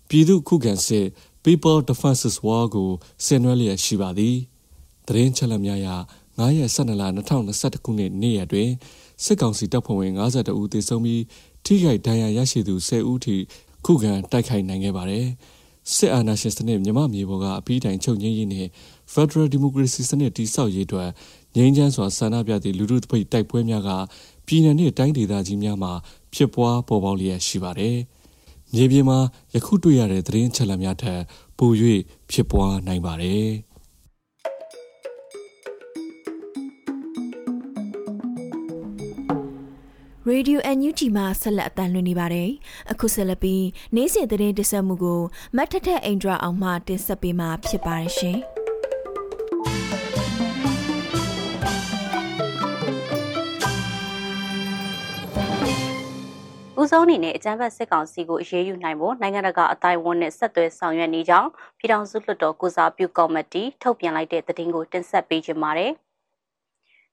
[0.10, 1.06] ပြည်သူခုခံစစ်
[1.43, 2.89] People Defenses War ကို
[3.25, 4.36] ဆင်နွှဲလျက်ရှိပါသည်။
[5.08, 5.89] သတင်းချက်လက်များအရ
[6.39, 8.69] 9ရက်12လ2021ခုနှစ်နေ့ရက်တွင်
[9.23, 11.23] စစ်ကောင်စီတပ်ဖွဲ့ဝင်52ဦးသေဆုံးပြီး
[11.65, 13.36] ထိခိုက်ဒဏ်ရာရရှိသူ10ဦးထိ
[13.86, 15.25] ခုခံတိုက်ခိုက်နိုင်ခဲ့ပါတယ်။
[15.93, 18.67] စစ်အာဏာရှင်စနစ်မြမမြေပေါ်ကအပြီးတိုင်ချုပ်ငြိမ်းရေးနဲ့
[19.13, 21.10] Federal Democracy စနစ်တည်ဆောက်ရေးအတွက်
[21.55, 23.89] ငြိမ်းချမ်းစွာဆန္ဒပြသည့်လူထုတပိတ်တိုက်ပွဲများက
[24.47, 25.91] ပြည်내နဲ့တိုင်းဒေသကြီးများမှာ
[26.34, 27.97] ဖြစ်ပွားပေါ်ပေါက်လျက်ရှိပါတယ်။
[28.73, 29.19] မြေပြင်မှာ
[29.53, 31.21] ယခုတွေ့ရတဲ့သတင်းချက်လက်များထက်
[31.58, 31.71] ပို၍
[32.32, 33.47] ဖြစ်ပွားနိုင်ပါတယ်။
[40.31, 42.49] Radio NUG မှာဆက်လက်အသံလွှင့်နေပါတယ်။
[42.91, 43.65] အခုဆက်လက်ပြီး
[43.95, 45.21] နေ့စဉ်သတင်းတင်ဆက်မှုကို
[45.55, 48.37] မတ်ထထအိန္ဒြာအောင်မှတင်ဆက်ပေးမှာဖြစ်ပါတယ်ရှင်။
[56.81, 65.93] ဦးဆုံးအနေနဲ့အကြမ်းဖက်စစ်ကောင်စီကိုအရေးယူနိုင်ဖို့နိုင်ငံတကာအတိုင်းအဝန်နဲ့ဆက်သွယ်ဆောင်ရွက်နေကြောင်းပြည်ထောင်စုလွှတ်တော်ကုစားပြုကော်မတီထုတ်ပြန်လိုက်တဲ့သတင်းကိုတင်ဆက်ပေးကြပါမယ်။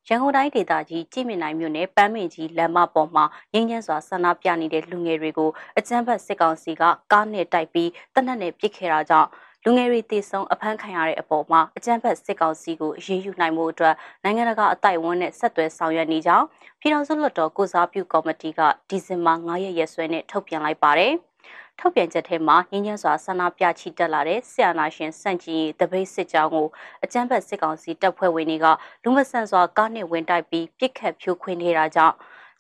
[0.09, 9.29] ရန်ကုန်တိုင်းဒေသကြီးကြည်မြင့်နိုင်မြို့နယ်ပန်းမင်ကြီးလမ်းမပေါ်မှာငင်းညံ့စွာဆန္ဒပြနေတဲ့လူငယ်တွေကိုအကြမ်းဖက်စစ်ကောင်စီကကားနဲ့တိုက်ပြီးတနက်နဲ့ပစ်ခဲ့တာကြောင့်
[9.65, 16.47] လူငယ်တွေတေဆုံးအဖမ်းခံရတဲ့အပေါ်မှာအကြမ်းဖက်စစ်ကောင်စီကိုအရေးယူနိုင်မှုအတွက်နိုင်ငံတကာအတိုက်အဝန်းနဲ့ဆက်သွယ်ဆောင်ရွက်နေကြောင်း
[16.81, 21.13] ပြည်ထောင်စုလွှတ်တော်ကုစားပြုကော်မတီကဒီဇင်ဘာ9ရက်ရက်စွဲနဲ့ထုတ်ပြန်လိုက်ပါတယ်။
[21.81, 26.67] ထုတ်ပြန်ချက်ထဲမှာငင်းညမ်းစွာဆန္ဒပြချီတက်လာတဲ့ဆီယနာရှင်စန့်ကျင်တပိတ်စစ်ကြောင်းကို
[27.05, 28.67] အကြမ်းဖက်စစ်ကောင်စီတပ်ဖွဲ့ဝင်တွေက
[29.03, 32.15] လူမဆန်စွာကားနဲ့ဝင်တိုက်ပြီးပစ်ခတ်ဖြိုခွင်းနေတာကြောင့်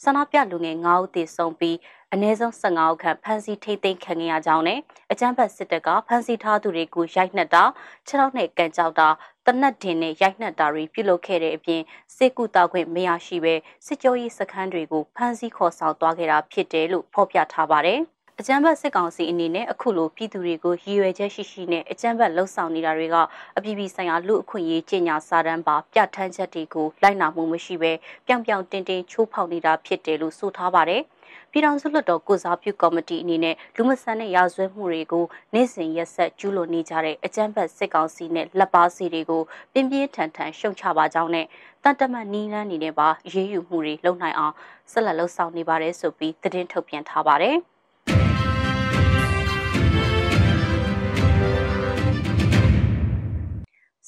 [0.04, 1.76] ဆန္ဒပြလူငယ်9ဦးသေဆုံးပြီး
[2.12, 4.78] အနည်းဆုံး15ဦးခန့်ဖမ်းဆီးထိသိမ်းခံရကြောင်းနဲ့
[5.12, 7.64] အကြမ်းဖက်စစ်တပ်ကဖမ်းဆီးထားသူတွေကိုရိုက်နှက်တာ
[8.06, 9.08] ခြေထောက်နဲ့ကန်ကြောက်တာ
[9.46, 11.82] တနတ်တင်နဲ့ရိုက်နှက်တာတွေပြုလုပ်ခဲ့တဲ့အပြင်
[12.16, 13.54] စစ်ကူတာခွင့်မရရှိဘဲ
[13.86, 18.02] စစ်ကြောရေးစခန်းတွေကိုဖမ်းဆီးခေါ်ဆောင်သွားခဲ့တာဖြစ်တယ်လို့ဖော်ပြထားပါတယ်။
[18.40, 23.16] အကြမ်းဖက်စစ်ကောင်စီအနေနဲ့အခုလိုပြည်သူတွေကိုရည်ရွယ်ချက်ရှိရှိနဲ့အကြမ်းဖက်လှုပ်ဆောင်နေတာတွေက
[23.56, 27.92] အပြည်ပြည်ဆိုင်ရာလူအခွင့်အရေးကြေညာစာတမ်းပါပြဋ္ဌာန်းချက်တွေကိုလိုက်နာမှုမရှိဘဲ
[28.26, 31.02] ပြောင်ပြောင်တင်းတင်းချိုးဖောက်နေတာဖြစ်တယ်လို့ဆိုထားပါတယ်။
[31.50, 41.46] ပြည်ထောင်စုလွှတ်တော်ကိုစားပြုကော်မတီအနေနဲ့လူမဆန်တဲ့ရာဇဝတ်မှုတွေကိုနေ့စဉ်ရက်ဆက်ကျူးလွန်နေကြတဲ့အကြမ်းဖက်စစ်ကောင်စီနဲ့လက်ပါစီတွေကိုပြင်းပြင်းထန်ထန်ရှုံချပါကြောင်းနဲ့
[41.84, 44.54] တန်တမတ်နီးလန်းနေနဲ့ပါရေးယူမှုတွေလုပ်နိုင်အောင်
[44.92, 47.58] ဆက်လက်လှုပ်ဆောင်နေပါတယ်ဆိုပြီးသတင်းထုတ်ပြန်ထားပါတယ်။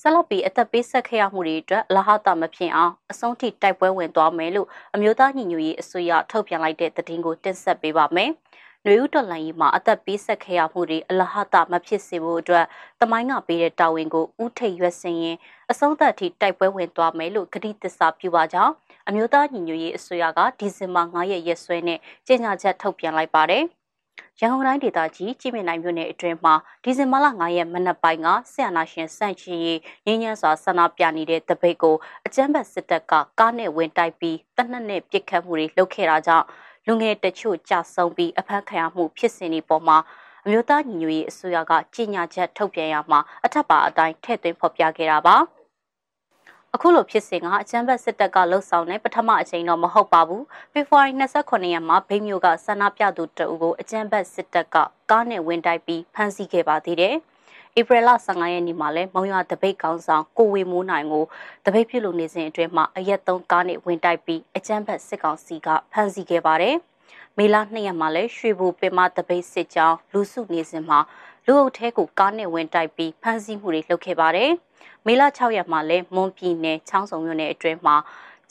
[0.01, 8.31] ဆက်လက်ပြီးအသက်ပေးဆက်ခဲ့ရမှုတွေအတွက်လဟတာမဖြစ်အောင်အဆုံးထိတိုက်ပွဲဝင်သွားမယ်လို့အမျိုးသားညီညွတ်ရေးအစိုးရထုတ်ပြန်လိုက်တဲ့သတင်းကိုတင်ဆက်ပေးပါမယ်။
[8.85, 12.67] နှွေဦးတော်လိုင်းကြီးမှာအသက်ပေးဆက်ခဲ့ရမှုတွေအလဟတာမဖြစ်စေဖို့အတွက်
[13.01, 15.37] တမိုင်းကပေးတဲ့တာဝန်ကိုဥထိတ်ရွက်စင်ရင်
[15.71, 18.73] အဆုံးသတ်ထိတိုက်ပွဲဝင်သွားမယ်လို့ကတိသစ္စာပြုပါကြောင်း
[19.09, 23.65] အမျိုးသားညီညွတ်ရေးအစိုးရကဒီဇင်ဘာ9ရက်ရက်စွဲနဲ့ကြေညာချက်ထုတ်ပြန်လိုက်ပါတယ်။
[24.41, 36.47] ရန်ကုန်တိုင်းဒေသကြီးကြည်မြင့်နိုင်မြို့နယ်အတွင်းမှာဒီဇင်ဘာလ9ရက်မနက်ပိုင်းကဆရာနာရှင်စန့်ချီရေးငင်းညံစွာဆန္ဒပြနေတဲ့တပိတ်ကိုအကြမ်းဖက်စစ်တပ်ကကားနဲ့ဝင်တိုက်ပြီးတနက်နဲ့ပစ်ခတ်မှုတွေလုပ်ခဲ့တာကြောင့်
[36.87, 39.99] လူငယ်တချို့ကြဆုံးပြီးအဖမ်းခံရမှုဖြစ်စဉ်ဒီပေါ်မှာ
[40.45, 45.37] အမျိုးသားညီညွတ်ရေးအစိုးရကကြီးညာချက်ထုတ်ပြန်ရမှာအထက်ပါအတိုင်းထည့်သွင်းဖော်ပြခဲ့တာပါ။
[46.75, 54.77] အခုလိုဖြစ်စဉ်ကအကြမ်းဖက်စစ်တပ်ကလှုပ်ဆောင်တဲ့ပထမအချိန်တော့မဟုတ်ပါဘူးဖေဖော်ဝါရီ28ရက်မှာဗိမ်းမျိုးကဆန္ဒပြသူတအုပ်ကိုအကြမ်းဖက်စစ်တပ်က
[55.11, 57.15] ကားနဲ့ဝင်တိုက်ပြီးဖမ်းဆီးခဲ့ပါသေးတယ်
[57.79, 61.25] ဧပြီလ15ရက်နေ့မှာလဲမုံရွာတပိတ်ကောင်းဆောင်ကိုဝေမိုးနိုင်ကို
[61.65, 66.77] တပိတ်ပြုလုပ်နေစဉ်အတွင်းမှာအရက်သုံးကားနဲ့ဝင်တိုက်ပြီးအကြမ်းဖက်စစ်ကောင်စီကဖမ်းဆီးခဲ့ပါတယ်
[67.37, 70.99] မေလ2ရက်မှာလဲရွှေဘူပင်မတပိတ်စစ်ကြောင်းလူစုနေစဉ်မှာ
[71.47, 74.53] လူအုပ်ထဲကိုကားနဲ့ဝင်တိုက်ပြီးဖမ်းဆီးမှုတွေလုပ်ခဲ့ပါတယ်။
[75.07, 77.97] မေလ6ရက်မှာလဲမွန်ပြည်နယ်ချောင်းစုံမြို့နယ်အတွင်းမှာ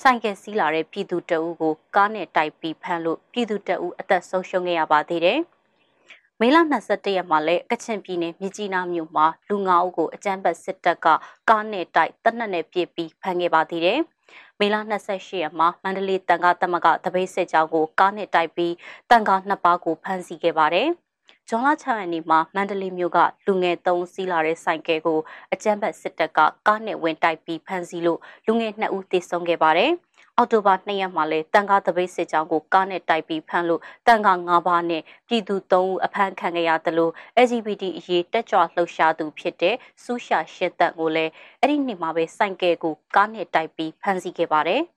[0.01, 5.39] ဆိုင်ကယ်စီးလာတဲ့ပြည်သူတအုပ်ကိုကားနဲ့တိုက်ပြီးဖမ်းလို့ပြည်သူတအုပ်အသက်ဆုံးရှုံးခဲ့ရပါသေးတယ်။
[6.41, 11.07] မေလ21ရက်မှာလည်းကချင်ပြည်နယ်မြကြီးနားမြို့မှာလူငါအုပ်ကိုအကြမ်းဖက်စစ်တပ်က
[11.49, 13.99] ကားနဲ့တိုက်တနက်နဲ့ပြစ်ပြီးဖမ်းခဲ့ပါသေးတယ်။
[14.59, 14.75] မေလ
[15.07, 18.73] 28ရက်မှာမန္တလေးတန်ခါသမကတပိတ်စစ်ကြောင်းကိုကားနဲ့တိုက်ပြီး
[19.09, 20.89] တန်ခါနှစ်ပါးကိုဖမ်းဆီးခဲ့ပါတယ်။
[21.49, 25.19] ဂျွန်လ6ရက်နေ့မှာမန္တလေးမြို့ကလူငယ်3စီးလာတဲ့ဆိုင်ကယ်ကို
[25.53, 29.91] အကြမ်းဖက်စစ်တပ်ကကားနဲ့ဝင်တိုက်ပြီးဖမ်းဆီးလို့လူငယ်2ဦးသေဆုံးခဲ့ပါတယ်။
[30.38, 37.12] အောက်တိုဘာ2ရက်မှာလဲတန်ကားတပိတ်စစ်ကြောင်းကိုကားနဲ့တိုက်ပြီးဖမ်းလို့တန်ကား9ပါးနဲ့ပြည်သူ3ဦးအဖမ်းခံခဲ့ရတယ်လို့
[37.45, 41.31] LGBT အရေးတက်ကြွလှုပ်ရှားသူဖြစ်တဲ့စူးရှာရှစ်သက်ကိုလည်း
[41.62, 44.83] အဲ့ဒီနေ့မှာပဲဆိုင်ကယ်ကိုကားနဲ့တိုက်ပြီးဖမ်းဆီးခဲ့ပါတယ်။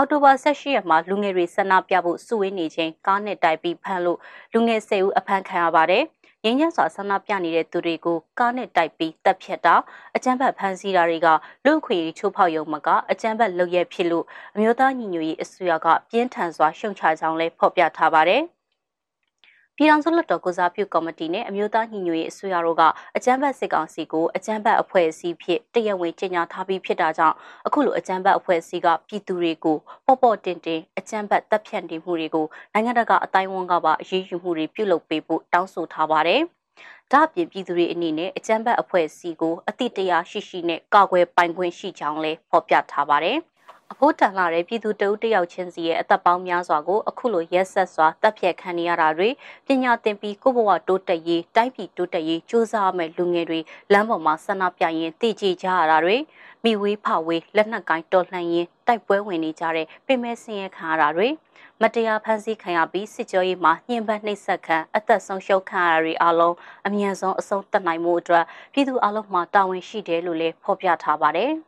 [0.00, 4.18] အောက်တိုဘာ18ရက်မှာလူငယ်တွေဆန္ဒပြဖို့စုဝေးနေချိန်ကားနဲ့တိုက်ပြီးဖမ်းလို့
[4.52, 6.04] လူငယ်10ဦးအဖမ်းခံရပါတယ်။
[6.44, 9.74] ငင်းညံ့စွာဆန္ဒပြနေတဲ့သူတွေကိုကားနဲ့တိုက်ပြီးတပ်ဖြတ်တာ
[10.16, 11.28] အကြမ်းဖက်ဖမ်းဆီးတာတွေက
[11.64, 18.42] လူ့အခွင့်အရေးချိုးဖောက်ရုံမကအကြမ်းဖက်လုပ်ရဖြစ်လို့အမျိုးသားညီညွတ်ရေးအစိုးရကပြင်းထန်စွာရှုံချကြောင်းလည်းဖော်ပြထားပါတယ်။
[19.80, 22.82] ပြည်ထောင်စုလွှတ်တော်ကိုစားပြုကော်မတီနဲ့အမျိုးသားညီညွတ်ရေးအစိုးရတို့က
[23.16, 27.36] အကြမ်းဖက်စစ်ကောင်စီကိုအကြမ်းဖက်အဖွဲ့အစည်းဖြစ်တရဝင်ကြေညာထားပြီးဖြစ်တာကြောင့်
[27.66, 36.40] အခုလိုအကြမ်းဖက်အဖွဲ့အစည်းကပြည်သူတွေကိုပေါ့ပေါ့တင်တင်အကြမ်းဖက်တပ်ဖြတ်နေမှုတွေကိုနိုင်ငံတကာအတိုင်းအဝန်ကပါအရေးယူမှုတွေပြုလုပ်ပေးဖို့တောင်းဆိုထားပါတယ်။
[37.12, 43.38] ဒါ့အပြင်ပြည်သူတွေအနေနဲ့အကြမ်းဖက်အဖွဲ့အစည်းကိုအတိတရားရှိရှိနဲ့ကာကွယ်ပိုင်ခွင့်ရှိကြောင်းလည်းဖော်ပြထားပါတယ်။
[43.92, 49.28] အဖို့တန်လာတဲ့ပြည်သူတအုပ်တယောက်ချင်းစီရဲ့အသက်ပေါင်းများစွာကိုအခုလိုရက်ဆက်စွာတပ်ဖြတ်ခံနေရတာတွေ
[49.66, 53.60] ပညာသင်ပြီးကိုဘဝတိုးတက်ရေးတိုင်းပြည်တိုးတက်ရေးစ조사ရမယ့်လူငယ်တွေ
[53.92, 56.16] လမ်းပေါ်မှာဆန္ဒပြရင်းတည်ကြည်ကြရတာတွေ
[56.64, 61.28] မိဝေးဖဝေးလက်နက်ကိုင်းတော်လှန်ရင်တိုက်ပွဲဝင်နေကြတဲ့ပင်မဲဆင်းရဲခံရတာတွေ
[61.82, 71.52] မတရားဖန်ဆီးခံရပြီးစစ်ကြောရေးမှာညှဉ်းပန်းနှိပ်စက်ခံအသက်ဆုံးရှုံးခံရတာတွေအလုံးအမြန်ဆုံးအဆုံးသတ်နိုင်မှုအတွက်ပြည်သူအလုံးမှာတာဝန်ရှိတယ်လို့လည်းဖော်ပြထားပါတယ်။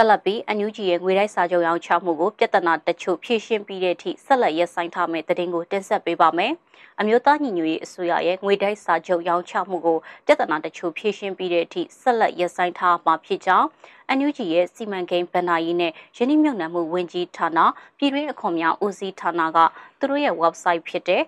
[0.00, 6.52] ဆက်လက်ပြီးအန်ယူဂျီရဲ့ငွေတိုက်စာချုပ်ရောင်းချမှုကိုပြဿနာတချို့ဖြေရှင်းပြီးတဲ့အထိဆက်လက်ရပ်ဆိုင်းထားမယ့်သတင်းကိုတင်ဆက်ပေးပါမယ်။
[7.00, 13.68] အမျိုးသားညီညွတ်ရေးအစိုးရရဲ့ငွေတိုက်စာချုပ်ရောင်းချမှုကိုပြဿနာတချို့ဖြေရှင်းပြီးတဲ့အထိဆက်လက်ရပ်ဆိုင်းထားမှာဖြစ်ကြောင်း
[14.08, 17.58] အန်ယူဂျီရဲ့စီမံကိန်းဗဏ္ဍာရေးနဲ့ယင်းနှမြုံနယ်မှုဝန်ကြီးဌာန
[17.98, 19.58] ပြည်တွင်းအခွန်များဦးစီးဌာနက
[19.98, 21.22] သူတို့ရဲ့ website ဖြစ်တဲ့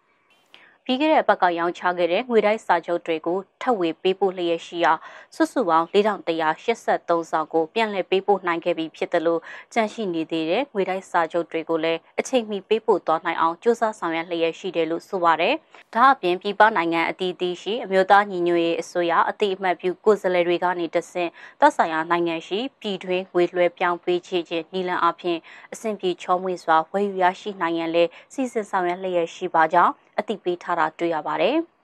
[0.86, 4.92] ပြီးခဲ့တဲ့အပတ်ကရောင်းချခဲ့တဲ့ငွေတိုက်စာချုပ်တွေကိုထပ်ဝေပေးပို့လျက်ရှိရာ
[5.34, 9.40] စုစုပေါင်း4183ဆောင်ကိုပြန်လည်ပေးပို့နိုင်ခဲ့ပြီဖြစ်တယ်လို့
[9.74, 15.54] ကြန့်ရှိနေသေးတဲ့ငွေတိုက်စာချုပ်တွေကိုလည်းအချိန်မီပေးပို့သွားနိုင်အောင်စ조사ဆောင်ရွက်လျက်ရှိတယ်လို့ဆိုပါတယ်။
[15.94, 25.38] ဒါအပြင်ပြည်ပနိုင်ငံအသီးသီးရှိအမျိုးသားညီညွတ်ရေးအစိုးရအတိအမှတ်ပြုကိုယ်စားလှယ်တွေကနေတဆင့်သက်ဆိုင်ရာနိုင်ငံရှိပြည်တွင်းငွေလွှဲပြောင်းပေးချေခြင်းနီလန်အပြင်
[25.72, 29.92] အဆင့်ပြေချောမွေ့စွာဝယ်ယူရရှိနိုင်ရန်လဲစီစဉ်ဆောင်ရွက်လျက်ရှိပါကြောင်း
[30.22, 31.56] အသိပေးထားတာတွေ့ရပါတယ်။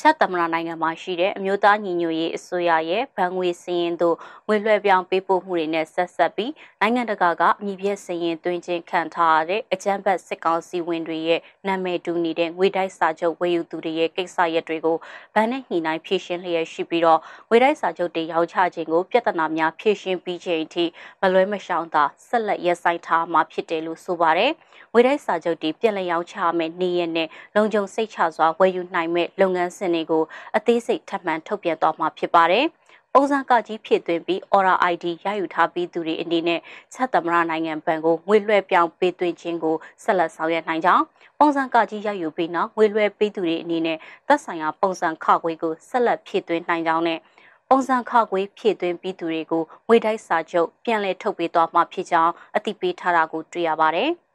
[0.00, 4.16] ချက်သမရနိုင်ငံမှာရှိတဲ့အမျိုးသားညီညွတ်ရေးအစိုးရရဲ့ဗန်ငွေစည်ရင်တို့
[4.48, 14.96] ငွေလွှဲပြောင်းပေးပို့မှုတွေနဲ့ဆက်ဆက်ပြီးနိုင်ငံတကာကအမြင့်ပြည့်စည်ရင်တွင်ချင်းခံထားရတဲ့အကြမ်းဖက်စစ်ကောင်စီဝင်တွေရဲ့နာမည်တူနေတဲ့ငွေတိုက်စာချုပ်ဝယ်ယူသူတွေရဲ့ကိစ္စရပ်တွေကို
[15.34, 20.84] ဗန်နဲ့ညှိနှိုင်းဖြေရှင်းလျက်ရှိပြီးတော့ငွေတိုက်စာချုပ်တွေရောင်းချခြင်းကိုပြဿနာများဖြေရှင်းပြီးချိန်အထိ
[21.20, 24.52] မလွဲမရှောင်သာဆက်လက်ရပ်ဆိုင်းထားမှာဖြစ်တယ်လို့ဆိုပါတယ်။
[24.92, 30.22] ငွေတိုက်စာချုပ်တွေပြည်လည်ရောင်းချမယ်နေရနဲ့လုံခြုံစိတ်ချစွာဝယ်ယူနိုင်မဲ့လုပ်ငန်းစဉ်တွေကို
[30.56, 32.66] အသေးစိတ်ထပ်မံထုတ်ပြန်သွားမှာဖြစ်ပါတယ်။
[33.14, 36.60] ပုံစံကကြီးဖြစ်သွင်းပြီး Aura ID ရယူထားပြီးသူတွေအနေနဲ့
[36.94, 41.04] ချက်သမရနိုင်ငံဘဏ်ကိုငွေလွှဲပြောင်းပေးသွင်းခြင်းကိုဆက်လက်ဆောင်ရွက်နိုင်ကြောင်း
[41.38, 43.98] ပုံစံကကြီးရယူပြီးနောက်ငွေလွှဲပေးသူတွေအနေနဲ့
[44.28, 47.18] သက်ဆိုင်ရာပုံစံခခွေးကိုဆက်လက်ဖြည့်သွင်းနိုင်ကြောင်းနဲ့
[47.68, 54.10] ပုံစံခခွေးဖြည့်သွင်းပြီးသူတွေကိုငွေတိုက်စာချုပ်ပြန်လည်ထုတ်ပေးသွားမှာဖြစ်ကြောင်းအသိပေးထားတာကိုတွေ့ရပါတယ်။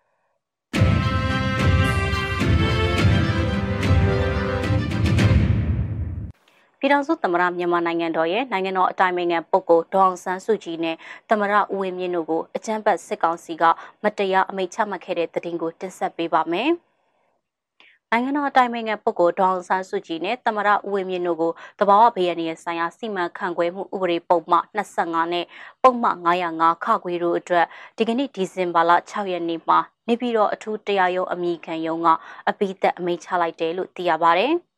[6.84, 10.96] ပြည်ထောင်စုသမ္မတမြန်မာနိုင်ငံတော်ရဲ့နိုင်ငံတော်အတိုင်ပင်ခံပုဂ္ဂိုလ်ဒေါအောင်ဆန်းစုကြည်နဲ့
[11.30, 13.64] သမ္မတဦးဝင်းမြင့်တို့ကိုအကြမ်းဖက်စစ်ကောင်စီက
[14.04, 16.70] မတရားအမိန့်ချမှတ်ခဲ့တဲ့သတင်းကိုတင်ဆက်ပေးပါမယ်။
[18.12, 25.46] နိုင်ငံတော်အတိုင်ပင်ခံပုဂ္ဂိုလ်ဒေါအောင်ဆန်းစုကြည်နဲ့သမ္မတဦးဝင်းမြင့်တို့ကိုတဘာဝဘေးရန်ရဲ့ဆိုင်ရာစီမံခန့်ခွဲမှုဥပဒေပုံမှ25နဲ့
[25.84, 26.10] ပုံမှ
[26.52, 27.66] 905ခခွေတို့အတွက်
[27.98, 32.08] ဒီကနေ့ဒီဇင်ဘာလ6ရက်နေ့မှာနေပြည်တော်အထူးတရားရုံးအမိခံရုံးက
[32.50, 34.50] အပိသက်အမိန့်ချလိုက်တယ်လို့သိရပါဗျ။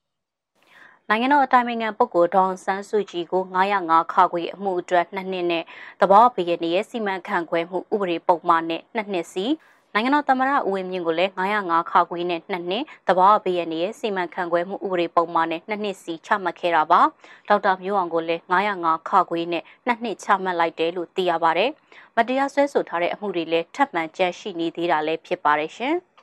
[1.10, 3.44] နိုင်ငံတော်အတိုင်ပင်ခံပုဂ္ဂိုလ်ဒေါန်ဆန်းစုကြည်ကို
[3.78, 5.64] 905ခါခွေအမှုအတွက်2နှစ်နဲ့
[6.02, 9.46] တဘောဘီရဲ့ရဲ့စီမံခန့်ခွဲမှုဥပဒေပုံမှန်နဲ့2နှစ်စီ
[9.94, 17.02] နိုင်ငံတော်သမ္မတဦးဝင်းမြင့်ကိုလည်း905ခါခွေနဲ့2နှစ်တဘောဘီရဲ့ရဲ့စီမံခန့်ခွဲမှုဥပဒေပုံမှန်နဲ့2နှစ်စီချမှတ်ခဲ့တာပါ
[17.48, 18.42] ဒေါက်တာမျိုးအောင်ကိုလည်း
[18.76, 21.72] 905ခါခွေနဲ့2နှစ်ချမှတ်လိုက်တယ်လို့သိရပါတယ်
[22.16, 25.96] မတရားဆွဲဆိုထားတဲ့အမှုတွေလည်းထပ်မံကြန့်ရှိနေသေးတာလည်းဖြစ်ပါတယ်ရှင်။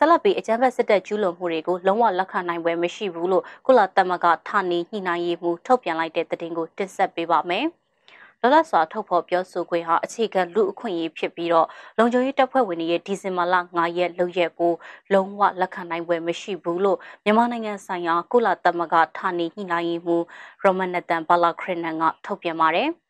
[0.00, 7.66] ဆက်လက်ပြီးအကြမ်းဖက်စစ်တပ်ကျူးလွန်မှုတွေကိုလုံးဝလက်ခံနိုင်ပွဲမရှိဘူးလို့ကုလသမဂ္ဂဌာနေညှိနှိုင်းရေးမှူးထုတ်ပြန်လိုက်တဲ့သတင်းကိုတင်ဆက်ပေးပါမယ်။
[8.42, 11.66] လောလစွာထုတ်ဖော်ပြောဆိုခွင့်ဟာအခြေခံလူအခွင့်အရေးဖြစ်ပြီးတော့
[11.98, 14.72] လုံခြုံရေးတပ်ဖွဲ့ဝင်တွေရဲ့ဒီဇင်ဘာလ9ရက်လုပ်ရက်ကို
[15.12, 20.24] လုံးဝလက်ခံနိုင်ပွဲမရှိဘူးလို့မြန်မာနိုင်ငံဆိုင်ရာကုလသမဂ္ဂဌာနေညှိနှိုင်းရေးမှူး
[20.62, 22.90] ရိုမန်နတန်ဘာလာခရနန်ကထုတ်ပြန်ပါတယ်။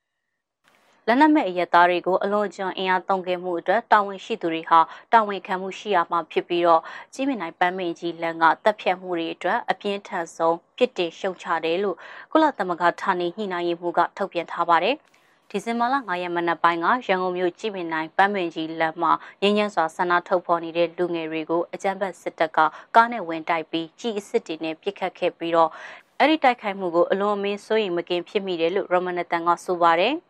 [1.10, 4.80] လက်နက်မဲ့အရက်သားတွေကိုအလွန်ကျွံအင်အားသုံးခဲ့မှုအတွက်တာဝန်ရှိသူတွေဟာ
[5.12, 6.82] တာဝန်ခံမှုရှိရမှာဖြစ်ပြီးတော့
[7.14, 11.96] ကြီးမြင့်နိုင်ပန်းမင်ကြီးလန်ကတပ်ဖြတ်မှုတွေအတွက်အပြင်းထန်ဆုံးပြစ်တင်ရှုံချတယ်လို့
[12.32, 14.96] ကုလသမဂ္ဂဌာနေညှိနှိုင်းရေးမှူးကထုတ်ပြန်ထားပါတယ်။
[15.50, 22.58] ဒီဇင်ဘာလ9ရက်မနက်ပိုင်းကရန်ကုန်မြို့ကြည်မြင်နိုင်ပန်းမင်ကြီးလမ်းမှာရင်းရင်းစွာဆန္ဒထုတ်ဖော်နေတဲ့လူငယ်တွေကိုအကြမ်းဖက်စစ်တပ်က
[22.96, 25.70] ကားနဲ့ဝင်တိုက်ပြီးကြီးအစ်စ်တွေနဲ့ပစ်ခတ်ခဲ့ပြီးတော့
[26.18, 30.14] အဲ့ဒီတိုက်ခိုက်မှုကိုအလွန်အမင်းစိုးရိမ်မကင်းဖြစ်မိတယ်လို့ရမနတန်ကဆိုပါတယ်။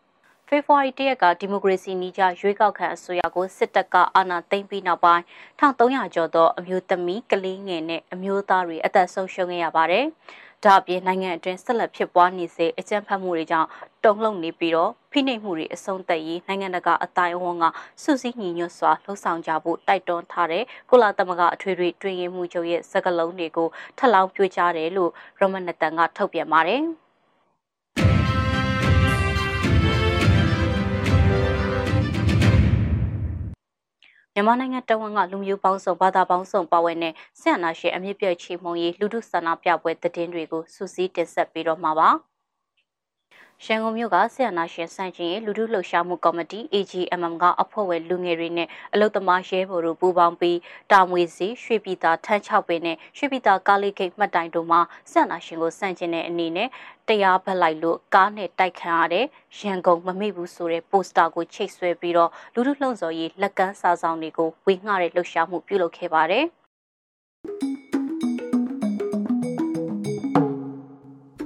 [0.51, 5.23] ဖေဖော်ဝါရီတရက်ကဒီမိုကရေစီနီးကျရွေးကောက်ခံအစိုးရကိုစစ်တပ်ကအာဏာသိမ်းပြီးနောက်ပိုင်း
[5.61, 10.05] 1300ကျော်သောအမျိုးသမီးကလေးငယ်နဲ့အမျိုးသားတွေအသက်ဆုံးရှုံးခဲ့ရပါတယ်။
[10.65, 13.69] ဒါအပြင်နိုင်ငံအတွင်းဆက်လက်ဖြစ်ပွားနေစေအကြမ်းဖက်မှုတွေကြောင့်
[14.05, 17.65] တုံ့လုံနေပြီးတော့ဖိနှိပ်မှုတွေအဆုံးသတ်ရေးနိုင်ငံတကာအတိုင်းအဝန်းက
[18.03, 26.85] စုစည်းညီညွတ်စွာလှုံ့ဆော်ကြဖို့တိုက်တွန်းထားတဲ့ကုလသမဂ္ဂအထွေထွေတွင်ရင်မှုချုပ်ရဲ့စကားလုံးတွေကိုထပ်လောင်းပြောကြားတယ်လို့ရမနတန်ကထုတ်ပြန်ပါတယ်။
[34.39, 42.09] မြန်မာနိုင်ငံတဝန်ကလူမျိုးပေါင်းစုံဘာသာပေါင်းစုံပါဝင်တဲ့ဆင်အနာရှင်အမြင့်ပြည့်ချေမှုန်ရေးလူထုဆန္ဒပြပွဲသတင်းတွေကိုစူးစီးတင်ဆက်ပေးတော့မှာပါ။
[43.67, 50.59] ရန်ကုန်မြို့ကဆီယနာရှင်စန့်ကျင်လူထုလှုပ်ရှားမှုကော်မတီ AGMM ကအဖွဲ့ဝင်လူငယ်တွေနဲ့အလုသမားရဲဘော်တို့ပူးပေါင်းပြီး
[50.93, 56.69] တာမွေစီရွှေပြည်သာထန်း6ပင်နဲ့ရွှေပြည်သာကားလေးဂိတ်မှတ်တိုင်တို့မှာဆီယနာရှင်ကိုစန့်ကျင်တဲ့အနေနဲ့
[57.09, 59.27] တရားဖက်လိုက်လို့ကားနဲ့တိုက်ခံရတဲ့
[59.61, 66.47] ရန်ကုန်မမိဘူးဆိုတဲ့ပိုစတာကိုချိတ်ဆွဲပြီးတော့လူထုလှုံ့ဆော်ရေးလက်ကမ်းစာဆောင်တွေကိုဝေငှတဲ့လှုပ်ရှားမှုပြုလုပ်ခဲ့ပါတယ်။